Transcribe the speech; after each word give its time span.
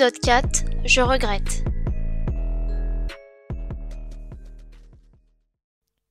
Épisode 0.00 0.20
4 0.20 0.64
Je 0.86 1.02
regrette. 1.02 1.62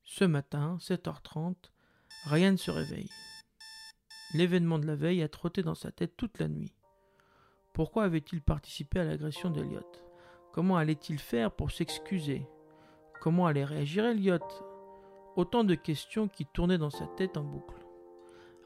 Ce 0.04 0.25
matin, 0.25 0.77
7h30, 0.79 1.55
Ryan 2.25 2.55
se 2.55 2.70
réveille. 2.70 3.09
L'événement 4.36 4.77
de 4.77 4.86
la 4.86 4.94
veille 4.94 5.23
a 5.23 5.27
trotté 5.27 5.63
dans 5.63 5.73
sa 5.73 5.91
tête 5.91 6.16
toute 6.17 6.38
la 6.38 6.48
nuit. 6.48 6.71
Pourquoi 7.73 8.04
avait-il 8.04 8.44
participé 8.44 8.99
à 8.99 9.05
l'agression 9.05 9.49
d'Eliot 9.49 9.91
Comment 10.53 10.77
allait-il 10.77 11.17
faire 11.17 11.52
pour 11.52 11.71
s'excuser? 11.71 12.45
Comment 13.21 13.48
allait 13.48 13.66
réagir 13.66 14.05
Elliot 14.05 14.38
Autant 15.35 15.63
de 15.63 15.73
questions 15.73 16.27
qui 16.27 16.45
tournaient 16.45 16.77
dans 16.77 16.91
sa 16.91 17.08
tête 17.17 17.38
en 17.38 17.44
boucle. 17.44 17.84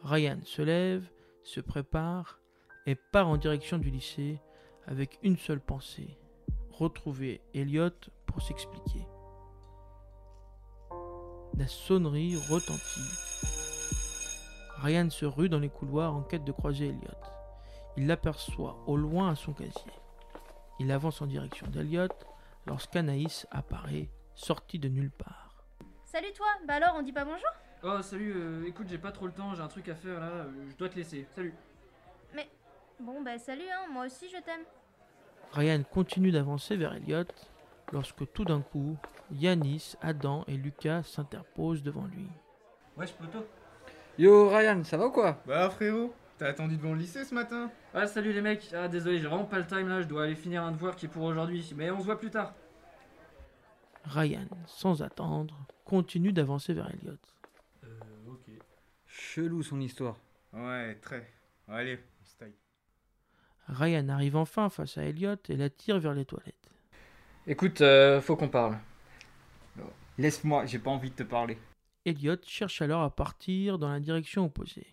Ryan 0.01 0.39
se 0.43 0.61
lève, 0.61 1.09
se 1.43 1.61
prépare 1.61 2.41
et 2.85 2.95
part 2.95 3.29
en 3.29 3.37
direction 3.37 3.77
du 3.77 3.89
lycée 3.89 4.41
avec 4.87 5.19
une 5.23 5.37
seule 5.37 5.61
pensée 5.61 6.17
retrouver 6.71 7.41
Elliot 7.53 7.91
pour 8.25 8.41
s'expliquer. 8.41 9.05
La 11.57 11.67
sonnerie 11.67 12.35
retentit. 12.49 13.09
Ryan 14.77 15.09
se 15.09 15.25
rue 15.25 15.49
dans 15.49 15.59
les 15.59 15.69
couloirs 15.69 16.15
en 16.15 16.23
quête 16.23 16.43
de 16.43 16.51
croiser 16.51 16.87
Elliot. 16.87 16.99
Il 17.95 18.07
l'aperçoit 18.07 18.83
au 18.87 18.97
loin 18.97 19.29
à 19.29 19.35
son 19.35 19.53
casier. 19.53 19.91
Il 20.79 20.91
avance 20.91 21.21
en 21.21 21.27
direction 21.27 21.67
d'Elliot 21.67 22.07
lorsqu'Anaïs 22.65 23.45
apparaît, 23.51 24.09
sortie 24.33 24.79
de 24.79 24.89
nulle 24.89 25.11
part. 25.11 25.63
Salut 26.03 26.33
toi, 26.33 26.47
bah 26.67 26.75
alors 26.75 26.95
on 26.97 27.03
dit 27.03 27.13
pas 27.13 27.25
bonjour? 27.25 27.49
Oh 27.83 28.01
salut, 28.01 28.33
euh, 28.35 28.67
écoute 28.67 28.87
j'ai 28.89 28.97
pas 28.97 29.11
trop 29.11 29.27
le 29.27 29.33
temps, 29.33 29.53
j'ai 29.53 29.61
un 29.61 29.67
truc 29.67 29.89
à 29.89 29.95
faire 29.95 30.19
là, 30.19 30.27
euh, 30.27 30.69
je 30.69 30.75
dois 30.75 30.89
te 30.89 30.95
laisser. 30.95 31.27
Salut. 31.35 31.53
Mais 32.33 32.47
bon 33.03 33.21
bah 33.21 33.37
salut 33.37 33.69
hein, 33.69 33.91
moi 33.91 34.05
aussi 34.05 34.27
je 34.29 34.41
t'aime. 34.41 34.63
Ryan 35.51 35.83
continue 35.83 36.31
d'avancer 36.31 36.75
vers 36.75 36.93
Elliot 36.93 37.25
lorsque 37.91 38.31
tout 38.33 38.43
d'un 38.43 38.61
coup, 38.61 38.97
Yanis, 39.31 39.95
Adam 40.01 40.43
et 40.47 40.57
Lucas 40.57 41.03
s'interposent 41.03 41.83
devant 41.83 42.05
lui. 42.05 42.27
Wesh 42.97 43.13
poto. 43.13 43.45
Yo 44.17 44.49
Ryan, 44.49 44.83
ça 44.83 44.97
va 44.97 45.07
ou 45.07 45.11
quoi? 45.11 45.41
Bah 45.45 45.69
frérot, 45.69 46.13
t'as 46.37 46.47
attendu 46.47 46.77
devant 46.77 46.93
le 46.93 46.99
lycée 46.99 47.25
ce 47.25 47.35
matin 47.35 47.69
Ah 47.93 48.07
salut 48.07 48.31
les 48.33 48.41
mecs, 48.41 48.73
ah 48.73 48.87
désolé 48.87 49.19
j'ai 49.19 49.27
vraiment 49.27 49.45
pas 49.45 49.59
le 49.59 49.67
time 49.67 49.87
là, 49.87 50.01
je 50.01 50.07
dois 50.07 50.23
aller 50.23 50.35
finir 50.35 50.63
un 50.63 50.71
devoir 50.71 50.95
qui 50.95 51.05
est 51.05 51.09
pour 51.09 51.23
aujourd'hui, 51.23 51.73
mais 51.75 51.91
on 51.91 51.99
se 51.99 52.05
voit 52.05 52.19
plus 52.19 52.31
tard. 52.31 52.53
Ryan, 54.05 54.47
sans 54.65 55.01
attendre, 55.01 55.55
continue 55.85 56.33
d'avancer 56.33 56.73
vers 56.73 56.89
Elliot. 56.89 57.17
Euh 57.83 57.99
ok. 58.27 58.49
Chelou 59.07 59.61
son 59.61 59.79
histoire. 59.79 60.17
Ouais, 60.51 60.95
très. 61.01 61.31
Allez, 61.67 61.99
on 62.21 62.25
se 62.25 62.35
taille. 62.37 62.53
Ryan 63.67 64.09
arrive 64.09 64.35
enfin 64.35 64.69
face 64.69 64.97
à 64.97 65.03
Elliot 65.03 65.35
et 65.49 65.55
l'attire 65.55 65.99
vers 65.99 66.13
les 66.13 66.25
toilettes. 66.25 66.69
Écoute, 67.47 67.81
euh, 67.81 68.21
faut 68.21 68.35
qu'on 68.35 68.49
parle. 68.49 68.77
Laisse-moi, 70.17 70.65
j'ai 70.65 70.79
pas 70.79 70.91
envie 70.91 71.09
de 71.09 71.15
te 71.15 71.23
parler. 71.23 71.57
Elliot 72.05 72.37
cherche 72.45 72.81
alors 72.81 73.01
à 73.01 73.09
partir 73.09 73.79
dans 73.79 73.89
la 73.89 73.99
direction 73.99 74.45
opposée. 74.45 74.87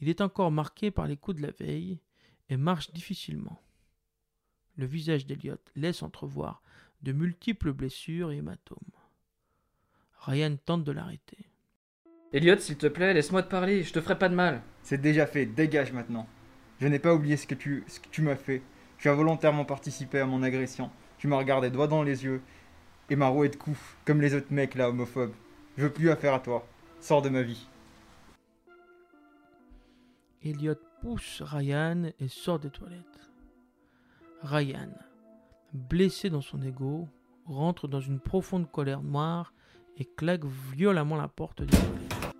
Il 0.00 0.08
est 0.08 0.20
encore 0.20 0.50
marqué 0.50 0.90
par 0.90 1.06
les 1.06 1.16
coups 1.16 1.36
de 1.36 1.42
la 1.42 1.52
veille 1.52 2.00
et 2.48 2.56
marche 2.56 2.92
difficilement. 2.92 3.60
Le 4.76 4.86
visage 4.86 5.26
d'Elliot 5.26 5.58
laisse 5.76 6.02
entrevoir 6.02 6.62
de 7.02 7.12
multiples 7.12 7.72
blessures 7.72 8.32
et 8.32 8.38
hématomes. 8.38 8.78
Ryan 10.20 10.56
tente 10.64 10.84
de 10.84 10.92
l'arrêter. 10.92 11.46
Elliot, 12.32 12.58
s'il 12.58 12.78
te 12.78 12.86
plaît, 12.86 13.12
laisse-moi 13.12 13.42
te 13.42 13.50
parler, 13.50 13.82
je 13.82 13.92
te 13.92 14.00
ferai 14.00 14.18
pas 14.18 14.28
de 14.28 14.34
mal. 14.34 14.62
C'est 14.82 15.00
déjà 15.00 15.26
fait, 15.26 15.44
dégage 15.44 15.92
maintenant. 15.92 16.26
Je 16.82 16.88
n'ai 16.88 16.98
pas 16.98 17.14
oublié 17.14 17.36
ce 17.36 17.46
que 17.46 17.54
tu, 17.54 18.22
m'as 18.22 18.34
fait. 18.34 18.60
Tu 18.98 19.08
as 19.08 19.14
volontairement 19.14 19.64
participé 19.64 20.18
à 20.18 20.26
mon 20.26 20.42
agression. 20.42 20.90
Tu 21.16 21.28
m'as 21.28 21.38
regardé 21.38 21.70
droit 21.70 21.86
dans 21.86 22.02
les 22.02 22.24
yeux 22.24 22.42
et 23.08 23.14
m'as 23.14 23.28
roué 23.28 23.48
de 23.50 23.54
coups, 23.54 23.78
comme 24.04 24.20
les 24.20 24.34
autres 24.34 24.50
mecs 24.52 24.74
là, 24.74 24.88
homophobes. 24.88 25.32
Je 25.76 25.84
veux 25.84 25.92
plus 25.92 26.10
affaire 26.10 26.34
à 26.34 26.40
toi. 26.40 26.66
Sors 27.00 27.22
de 27.22 27.28
ma 27.28 27.42
vie. 27.42 27.68
Elliot 30.44 30.74
pousse 31.00 31.40
Ryan 31.42 32.10
et 32.18 32.26
sort 32.26 32.58
des 32.58 32.70
toilettes. 32.70 33.30
Ryan, 34.42 34.90
blessé 35.72 36.30
dans 36.30 36.40
son 36.40 36.60
ego, 36.62 37.08
rentre 37.44 37.86
dans 37.86 38.00
une 38.00 38.18
profonde 38.18 38.68
colère 38.68 39.04
noire 39.04 39.54
et 39.98 40.04
claque 40.04 40.46
violemment 40.74 41.14
la 41.14 41.28
porte 41.28 41.62
des 41.62 41.76
toilettes. 41.76 42.34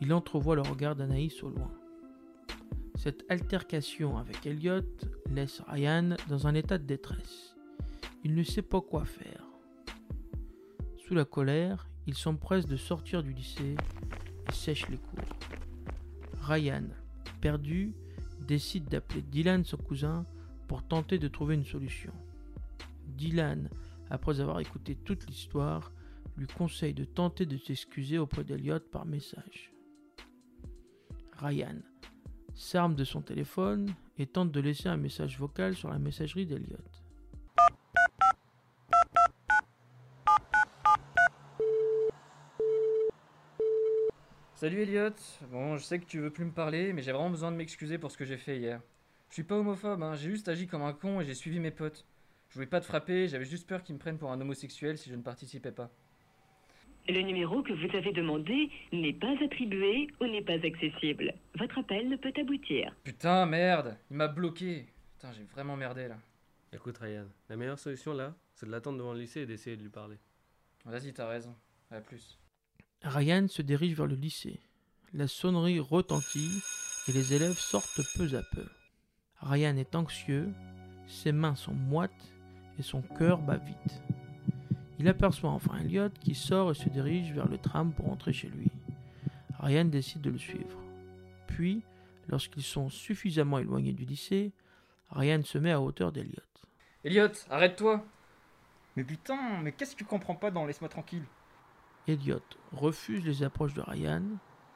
Il 0.00 0.14
entrevoit 0.14 0.54
le 0.54 0.62
regard 0.62 0.94
d'Anaïs 0.94 1.42
au 1.42 1.48
loin. 1.48 1.72
Cette 3.02 3.24
altercation 3.30 4.18
avec 4.18 4.44
Elliot 4.44 4.82
laisse 5.30 5.62
Ryan 5.66 6.16
dans 6.28 6.46
un 6.46 6.54
état 6.54 6.76
de 6.76 6.84
détresse. 6.84 7.56
Il 8.24 8.34
ne 8.34 8.42
sait 8.42 8.60
pas 8.60 8.82
quoi 8.82 9.06
faire. 9.06 9.42
Sous 10.98 11.14
la 11.14 11.24
colère, 11.24 11.88
il 12.06 12.14
s'empresse 12.14 12.66
de 12.66 12.76
sortir 12.76 13.22
du 13.22 13.32
lycée 13.32 13.74
et 14.46 14.52
sèche 14.52 14.86
les 14.90 14.98
cours. 14.98 15.38
Ryan, 16.42 16.84
perdu, 17.40 17.94
décide 18.46 18.84
d'appeler 18.84 19.22
Dylan, 19.22 19.64
son 19.64 19.78
cousin, 19.78 20.26
pour 20.68 20.82
tenter 20.82 21.18
de 21.18 21.28
trouver 21.28 21.54
une 21.54 21.64
solution. 21.64 22.12
Dylan, 23.16 23.70
après 24.10 24.40
avoir 24.40 24.60
écouté 24.60 24.94
toute 24.94 25.26
l'histoire, 25.26 25.90
lui 26.36 26.46
conseille 26.46 26.92
de 26.92 27.06
tenter 27.06 27.46
de 27.46 27.56
s'excuser 27.56 28.18
auprès 28.18 28.44
d'Eliot 28.44 28.80
par 28.92 29.06
message. 29.06 29.72
Ryan 31.38 31.76
s'arme 32.60 32.94
de 32.94 33.04
son 33.04 33.22
téléphone 33.22 33.94
et 34.18 34.26
tente 34.26 34.52
de 34.52 34.60
laisser 34.60 34.88
un 34.88 34.98
message 34.98 35.38
vocal 35.38 35.74
sur 35.74 35.88
la 35.88 35.98
messagerie 35.98 36.44
d'Eliot. 36.44 36.76
Salut 44.54 44.82
Elliot, 44.82 45.14
bon 45.50 45.78
je 45.78 45.84
sais 45.84 45.98
que 45.98 46.04
tu 46.04 46.20
veux 46.20 46.30
plus 46.30 46.44
me 46.44 46.52
parler, 46.52 46.92
mais 46.92 47.00
j'ai 47.00 47.12
vraiment 47.12 47.30
besoin 47.30 47.50
de 47.50 47.56
m'excuser 47.56 47.96
pour 47.96 48.10
ce 48.10 48.18
que 48.18 48.26
j'ai 48.26 48.36
fait 48.36 48.58
hier. 48.58 48.82
Je 49.30 49.34
suis 49.34 49.42
pas 49.42 49.56
homophobe, 49.56 50.02
hein, 50.02 50.14
j'ai 50.16 50.28
juste 50.28 50.48
agi 50.48 50.66
comme 50.66 50.82
un 50.82 50.92
con 50.92 51.22
et 51.22 51.24
j'ai 51.24 51.34
suivi 51.34 51.60
mes 51.60 51.70
potes. 51.70 52.04
Je 52.50 52.54
voulais 52.54 52.66
pas 52.66 52.80
te 52.80 52.84
frapper, 52.84 53.26
j'avais 53.26 53.46
juste 53.46 53.66
peur 53.66 53.82
qu'ils 53.82 53.94
me 53.94 54.00
prennent 54.00 54.18
pour 54.18 54.32
un 54.32 54.40
homosexuel 54.40 54.98
si 54.98 55.08
je 55.08 55.14
ne 55.14 55.22
participais 55.22 55.72
pas. 55.72 55.90
Le 57.08 57.22
numéro 57.22 57.62
que 57.62 57.72
vous 57.72 57.96
avez 57.96 58.12
demandé 58.12 58.70
n'est 58.92 59.12
pas 59.12 59.34
attribué 59.42 60.08
ou 60.20 60.26
n'est 60.26 60.42
pas 60.42 60.64
accessible. 60.64 61.34
Votre 61.58 61.78
appel 61.78 62.08
ne 62.08 62.16
peut 62.16 62.32
aboutir. 62.38 62.94
Putain, 63.02 63.46
merde, 63.46 63.96
il 64.10 64.16
m'a 64.16 64.28
bloqué. 64.28 64.86
Putain, 65.14 65.32
j'ai 65.32 65.44
vraiment 65.44 65.76
merdé 65.76 66.08
là. 66.08 66.18
Écoute 66.72 66.98
Ryan, 66.98 67.26
la 67.48 67.56
meilleure 67.56 67.78
solution 67.78 68.12
là, 68.12 68.34
c'est 68.54 68.66
de 68.66 68.70
l'attendre 68.70 68.98
devant 68.98 69.12
le 69.12 69.20
lycée 69.20 69.40
et 69.40 69.46
d'essayer 69.46 69.76
de 69.76 69.82
lui 69.82 69.88
parler. 69.88 70.16
Vas-y, 70.84 71.12
t'as 71.12 71.28
raison. 71.28 71.54
À 71.90 72.00
plus. 72.00 72.38
Ryan 73.02 73.48
se 73.48 73.62
dirige 73.62 73.94
vers 73.94 74.06
le 74.06 74.14
lycée. 74.14 74.60
La 75.12 75.26
sonnerie 75.26 75.80
retentit 75.80 76.62
et 77.08 77.12
les 77.12 77.34
élèves 77.34 77.58
sortent 77.58 78.02
peu 78.16 78.36
à 78.36 78.42
peu. 78.54 78.66
Ryan 79.40 79.76
est 79.76 79.96
anxieux, 79.96 80.48
ses 81.08 81.32
mains 81.32 81.56
sont 81.56 81.74
moites 81.74 82.32
et 82.78 82.82
son 82.82 83.02
cœur 83.02 83.38
bat 83.38 83.56
vite. 83.56 84.02
Il 85.00 85.08
aperçoit 85.08 85.48
enfin 85.48 85.78
Elliot 85.78 86.10
qui 86.10 86.34
sort 86.34 86.72
et 86.72 86.74
se 86.74 86.90
dirige 86.90 87.32
vers 87.32 87.48
le 87.48 87.56
tram 87.56 87.90
pour 87.90 88.04
rentrer 88.04 88.34
chez 88.34 88.48
lui. 88.48 88.70
Ryan 89.58 89.86
décide 89.86 90.20
de 90.20 90.28
le 90.28 90.36
suivre. 90.36 90.78
Puis, 91.46 91.82
lorsqu'ils 92.28 92.62
sont 92.62 92.90
suffisamment 92.90 93.58
éloignés 93.58 93.94
du 93.94 94.04
lycée, 94.04 94.52
Ryan 95.10 95.40
se 95.42 95.56
met 95.56 95.72
à 95.72 95.80
hauteur 95.80 96.12
d'Elliot. 96.12 96.42
Elliot, 97.02 97.32
arrête-toi 97.48 98.04
Mais 98.94 99.02
putain, 99.02 99.62
mais 99.62 99.72
qu'est-ce 99.72 99.92
que 99.92 100.00
tu 100.00 100.04
comprends 100.04 100.34
pas 100.34 100.50
dans 100.50 100.66
Laisse-moi 100.66 100.90
tranquille? 100.90 101.24
Elliot 102.06 102.42
refuse 102.72 103.24
les 103.24 103.42
approches 103.42 103.72
de 103.72 103.80
Ryan. 103.80 104.24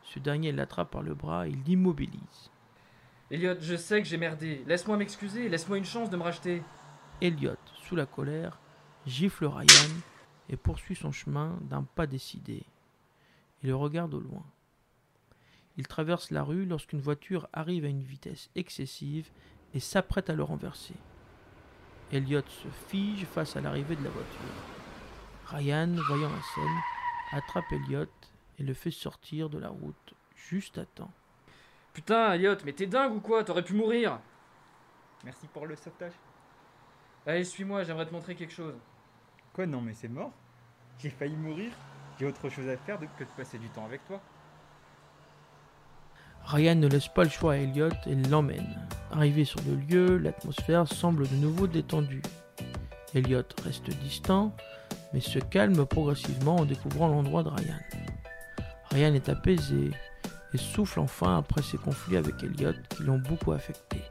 Ce 0.05 0.19
dernier 0.21 0.53
l'attrape 0.53 0.91
par 0.91 1.03
le 1.03 1.13
bras 1.13 1.47
et 1.49 1.53
l'immobilise. 1.67 2.51
Elliot, 3.31 3.57
je 3.61 3.77
sais 3.77 4.01
que 4.01 4.09
j'ai 4.09 4.17
merdé. 4.17 4.65
Laisse-moi 4.67 4.97
m'excuser, 4.97 5.51
laisse-moi 5.51 5.77
une 5.77 5.85
chance 5.85 6.09
de 6.09 6.17
me 6.17 6.23
racheter. 6.23 6.63
Elliot, 7.21 7.59
sous 7.87 7.95
la 7.95 8.07
colère, 8.07 8.59
gifle 9.05 9.45
Ryan 9.45 9.91
et 10.49 10.57
poursuit 10.57 10.97
son 10.97 11.13
chemin 11.13 11.59
d'un 11.63 11.83
pas 11.83 12.07
décidé. 12.07 12.65
Il 13.63 13.69
le 13.69 13.77
regarde 13.77 14.15
au 14.15 14.21
loin. 14.21 14.45
Il 15.77 15.87
traverse 15.87 16.31
la 16.31 16.43
rue 16.43 16.67
lorsqu'une 16.67 17.01
voiture 17.01 17.49
arrive 17.53 17.85
à 17.85 17.89
une 17.89 18.03
vitesse 18.03 18.51
excessive 18.55 19.31
et 19.73 19.81
s'apprête 19.81 20.31
à 20.31 20.35
le 20.35 20.43
renverser. 20.43 20.95
Elliot 22.13 22.43
se 22.49 22.69
fige 22.89 23.25
face 23.25 23.57
à 23.57 23.61
l'arrivée 23.61 23.97
de 23.97 24.05
la 24.05 24.11
voiture. 24.11 24.41
Ryan, 25.47 25.97
voyant 26.07 26.31
la 26.31 26.43
scène, 26.55 26.79
attrape 27.33 27.73
Elliot 27.73 28.07
et 28.59 28.63
le 28.63 28.75
fait 28.75 28.91
sortir 28.91 29.51
de 29.51 29.59
la 29.59 29.69
route 29.69 30.15
juste 30.37 30.79
à 30.79 30.85
temps. 30.85 31.11
Putain, 31.93 32.35
Elliot, 32.35 32.57
mais 32.65 32.73
t'es 32.73 32.87
dingue 32.87 33.17
ou 33.17 33.21
quoi? 33.21 33.43
T'aurais 33.45 33.65
pu 33.65 33.75
mourir 33.75 34.21
Merci 35.25 35.47
pour 35.49 35.67
le 35.67 35.75
sauvetage. 35.75 36.13
Allez, 37.27 37.45
suis-moi, 37.45 37.83
j'aimerais 37.85 38.07
te 38.07 38.13
montrer 38.13 38.35
quelque 38.35 38.53
chose. 38.53 38.75
Quoi, 39.55 39.67
non, 39.67 39.81
mais 39.81 39.95
c'est 39.95 40.09
mort 40.09 40.33
J'ai 40.99 41.11
failli 41.11 41.37
mourir 41.37 41.71
J'ai 42.19 42.27
autre 42.27 42.49
chose 42.49 42.69
à 42.69 42.77
faire 42.77 42.99
que 42.99 43.23
de 43.23 43.29
passer 43.37 43.57
du 43.57 43.69
temps 43.69 43.85
avec 43.85 44.05
toi. 44.05 44.21
Ryan 46.45 46.75
ne 46.75 46.89
laisse 46.89 47.07
pas 47.09 47.23
le 47.23 47.31
choix 47.31 47.53
à 47.53 47.57
Elliot 47.57 47.91
et 48.07 48.17
l'emmène. 48.17 48.87
Arrivé 49.13 49.45
sur 49.45 49.61
le 49.63 49.77
lieu, 49.77 50.19
l'atmosphère 50.19 50.89
semble 50.89 51.29
de 51.29 51.37
nouveau 51.37 51.69
détendue. 51.69 52.23
Elliot 53.15 53.45
reste 53.65 53.91
distant, 54.01 54.55
mais 55.13 55.21
se 55.21 55.39
calme 55.39 55.87
progressivement 55.87 56.57
en 56.57 56.65
découvrant 56.65 57.07
l'endroit 57.07 57.45
de 57.45 57.49
Ryan. 57.49 57.79
Ryan 58.91 59.15
est 59.15 59.29
apaisé 59.29 59.93
et 60.53 60.59
souffle 60.59 60.99
enfin 60.99 61.39
après 61.39 61.63
ses 61.63 61.79
conflits 61.79 62.17
avec 62.17 62.43
Elliot 62.43 62.75
qui 62.91 63.05
l'ont 63.05 63.19
beaucoup 63.19 63.53
affecté. 63.53 64.03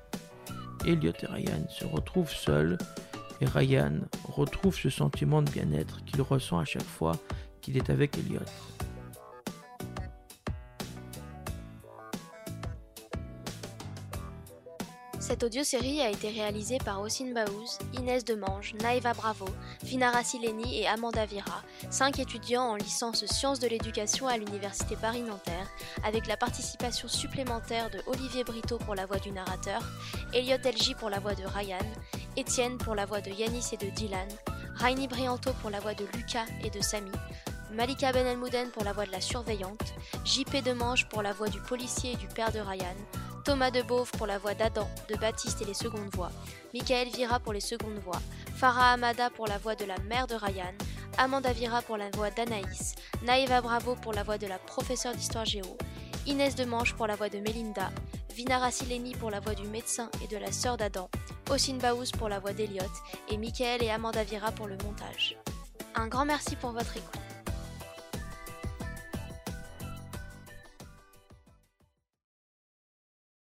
Elliot 0.86 1.14
et 1.22 1.28
Ryan 1.28 1.68
se 1.70 1.86
retrouvent 1.86 2.32
seuls 2.32 2.78
et 3.42 3.46
Ryan 3.46 4.00
retrouve 4.26 4.76
ce 4.76 4.90
sentiment 4.90 5.42
de 5.42 5.50
bien-être 5.50 6.04
qu'il 6.06 6.22
ressent 6.22 6.60
à 6.60 6.66
chaque 6.66 6.84
fois 6.84 7.14
qu'il 7.62 7.78
est 7.78 7.90
avec 7.90 8.18
Elliot. 8.18 8.40
Cette 15.34 15.42
audiosérie 15.42 16.02
a 16.02 16.10
été 16.10 16.30
réalisée 16.30 16.80
par 16.80 17.02
Ossine 17.02 17.34
Baouz, 17.34 17.80
Inès 17.98 18.26
Demange, 18.26 18.74
Naïva 18.84 19.14
Bravo, 19.14 19.46
Finara 19.84 20.22
Sileni 20.22 20.82
et 20.82 20.86
Amanda 20.86 21.26
Vira, 21.26 21.64
cinq 21.90 22.20
étudiants 22.20 22.72
en 22.72 22.76
licence 22.76 23.26
sciences 23.26 23.60
de 23.60 23.70
l'éducation 23.70 24.28
à 24.28 24.38
l'Université 24.38 24.98
Paris-Nanterre, 24.98 25.70
avec 26.06 26.28
la 26.28 26.36
participation 26.36 27.08
supplémentaire 27.08 27.90
de 27.90 28.00
Olivier 28.06 28.44
Brito 28.44 28.78
pour 28.78 28.96
la 28.96 29.06
voix 29.06 29.18
du 29.18 29.32
narrateur, 29.32 29.82
Elliot 30.34 30.58
Elgi 30.62 30.94
pour 30.94 31.10
la 31.10 31.20
voix 31.20 31.36
de 31.36 31.46
Ryan, 31.46 31.80
Étienne 32.36 32.80
pour 32.80 32.96
la 32.96 33.06
voix 33.06 33.22
de 33.22 33.30
Yanis 33.30 33.70
et 33.74 33.78
de 33.78 33.92
Dylan, 33.92 34.28
Rainy 34.76 35.08
Brianto 35.08 35.52
pour 35.62 35.70
la 35.70 35.80
voix 35.80 35.94
de 35.94 36.06
Lucas 36.16 36.46
et 36.64 36.72
de 36.72 36.82
Samy, 36.82 37.12
Malika 37.72 38.12
Ben 38.12 38.26
Elmouden 38.26 38.72
pour 38.72 38.84
la 38.84 38.92
voix 38.92 39.06
de 39.06 39.12
la 39.12 39.22
surveillante, 39.22 39.94
JP 40.26 40.64
Demange 40.64 41.08
pour 41.10 41.22
la 41.22 41.32
voix 41.32 41.48
du 41.50 41.60
policier 41.60 42.14
et 42.14 42.16
du 42.16 42.28
père 42.28 42.52
de 42.52 42.60
Ryan, 42.60 42.96
Thomas 43.46 43.70
Debauve 43.70 44.10
pour 44.12 44.26
la 44.26 44.40
voix 44.40 44.56
d'Adam, 44.56 44.90
de 45.10 45.16
Baptiste 45.16 45.62
et 45.62 45.66
les 45.66 45.76
secondes 45.76 46.10
voix, 46.16 46.32
Michael 46.74 47.10
Vira 47.10 47.40
pour 47.40 47.54
les 47.54 47.60
secondes 47.60 48.00
voix, 48.00 48.22
Farah 48.56 48.94
Amada 48.94 49.30
pour 49.30 49.46
la 49.46 49.60
voix 49.60 49.76
de 49.76 49.86
la 49.86 50.00
mère 50.10 50.26
de 50.26 50.34
Ryan, 50.34 50.74
Amanda 51.20 51.54
Vira 51.54 51.84
pour 51.84 51.98
la 51.98 52.10
voix 52.16 52.32
d'Anaïs, 52.32 52.96
Naïva 53.24 53.62
Bravo 53.62 53.96
pour 53.96 54.14
la 54.14 54.24
voix 54.24 54.40
de 54.40 54.48
la 54.48 54.58
professeure 54.58 55.14
d'histoire 55.14 55.46
géo, 55.46 55.78
Inès 56.26 56.56
Demange 56.56 56.96
pour 56.96 57.06
la 57.06 57.16
voix 57.16 57.30
de 57.30 57.38
Melinda, 57.38 57.92
Vinara 58.34 58.72
Sileni 58.72 59.14
pour 59.14 59.30
la 59.30 59.40
voix 59.40 59.54
du 59.54 59.68
médecin 59.68 60.10
et 60.24 60.28
de 60.28 60.38
la 60.38 60.52
sœur 60.52 60.78
d'Adam, 60.78 61.10
Ossine 61.54 61.78
Baouz 61.78 62.12
pour 62.12 62.30
la 62.30 62.40
voix 62.40 62.52
d'Eliott 62.52 62.90
et 63.30 63.38
Michael 63.38 63.84
et 63.84 63.92
Amanda 63.92 64.24
Vira 64.24 64.52
pour 64.52 64.66
le 64.66 64.76
montage. 64.84 65.38
Un 65.94 66.08
grand 66.08 66.26
merci 66.26 66.56
pour 66.56 66.72
votre 66.72 66.98
écoute. 66.98 67.23